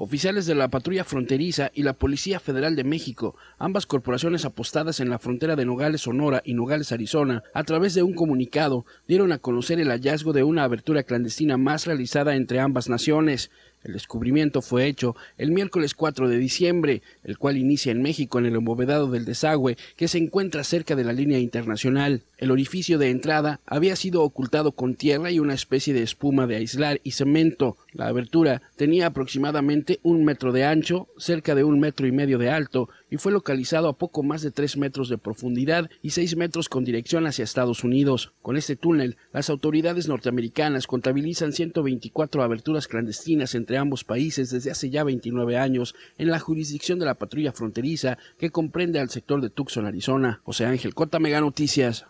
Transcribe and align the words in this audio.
Oficiales 0.00 0.46
de 0.46 0.54
la 0.54 0.68
Patrulla 0.68 1.02
Fronteriza 1.02 1.72
y 1.74 1.82
la 1.82 1.92
Policía 1.92 2.38
Federal 2.38 2.76
de 2.76 2.84
México, 2.84 3.34
ambas 3.58 3.84
corporaciones 3.84 4.44
apostadas 4.44 5.00
en 5.00 5.10
la 5.10 5.18
frontera 5.18 5.56
de 5.56 5.64
Nogales, 5.64 6.02
Sonora 6.02 6.40
y 6.44 6.54
Nogales, 6.54 6.92
Arizona, 6.92 7.42
a 7.52 7.64
través 7.64 7.94
de 7.94 8.04
un 8.04 8.14
comunicado, 8.14 8.86
dieron 9.08 9.32
a 9.32 9.38
conocer 9.38 9.80
el 9.80 9.88
hallazgo 9.88 10.32
de 10.32 10.44
una 10.44 10.62
abertura 10.62 11.02
clandestina 11.02 11.56
más 11.56 11.84
realizada 11.84 12.36
entre 12.36 12.60
ambas 12.60 12.88
naciones. 12.88 13.50
El 13.88 13.94
descubrimiento 13.94 14.60
fue 14.60 14.86
hecho 14.86 15.16
el 15.38 15.50
miércoles 15.50 15.94
4 15.94 16.28
de 16.28 16.36
diciembre, 16.36 17.00
el 17.24 17.38
cual 17.38 17.56
inicia 17.56 17.90
en 17.90 18.02
México 18.02 18.38
en 18.38 18.44
el 18.44 18.54
embovedado 18.54 19.10
del 19.10 19.24
desagüe 19.24 19.78
que 19.96 20.08
se 20.08 20.18
encuentra 20.18 20.62
cerca 20.62 20.94
de 20.94 21.04
la 21.04 21.14
línea 21.14 21.38
internacional. 21.38 22.20
El 22.36 22.50
orificio 22.50 22.98
de 22.98 23.08
entrada 23.08 23.60
había 23.64 23.96
sido 23.96 24.24
ocultado 24.24 24.72
con 24.72 24.94
tierra 24.94 25.30
y 25.30 25.40
una 25.40 25.54
especie 25.54 25.94
de 25.94 26.02
espuma 26.02 26.46
de 26.46 26.56
aislar 26.56 27.00
y 27.02 27.12
cemento. 27.12 27.78
La 27.94 28.08
abertura 28.08 28.60
tenía 28.76 29.06
aproximadamente 29.06 30.00
un 30.02 30.22
metro 30.22 30.52
de 30.52 30.66
ancho, 30.66 31.08
cerca 31.16 31.54
de 31.54 31.64
un 31.64 31.80
metro 31.80 32.06
y 32.06 32.12
medio 32.12 32.36
de 32.36 32.50
alto, 32.50 32.90
y 33.10 33.16
fue 33.16 33.32
localizado 33.32 33.88
a 33.88 33.96
poco 33.96 34.22
más 34.22 34.42
de 34.42 34.50
tres 34.50 34.76
metros 34.76 35.08
de 35.08 35.16
profundidad 35.16 35.88
y 36.02 36.10
seis 36.10 36.36
metros 36.36 36.68
con 36.68 36.84
dirección 36.84 37.26
hacia 37.26 37.42
Estados 37.42 37.84
Unidos. 37.84 38.32
Con 38.42 38.58
este 38.58 38.76
túnel, 38.76 39.16
las 39.32 39.48
autoridades 39.48 40.08
norteamericanas 40.08 40.86
contabilizan 40.86 41.52
124 41.52 42.42
aberturas 42.42 42.86
clandestinas 42.86 43.54
ambos 43.78 44.04
países 44.04 44.50
desde 44.50 44.70
hace 44.70 44.90
ya 44.90 45.04
29 45.04 45.56
años 45.56 45.94
en 46.18 46.30
la 46.30 46.38
jurisdicción 46.38 46.98
de 46.98 47.06
la 47.06 47.14
patrulla 47.14 47.52
fronteriza 47.52 48.18
que 48.38 48.50
comprende 48.50 49.00
al 49.00 49.10
sector 49.10 49.40
de 49.40 49.50
Tucson, 49.50 49.86
Arizona. 49.86 50.40
José 50.44 50.66
Ángel 50.66 50.94
Cota 50.94 51.18
Mega 51.18 51.40
Noticias. 51.40 52.06